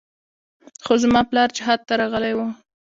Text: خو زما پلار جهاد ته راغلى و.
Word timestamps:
خو 0.85 0.93
زما 1.03 1.21
پلار 1.29 1.49
جهاد 1.57 1.79
ته 1.87 1.93
راغلى 2.01 2.31
و. 2.35 2.39